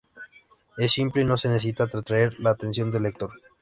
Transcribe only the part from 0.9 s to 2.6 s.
simple y no necesita atraer la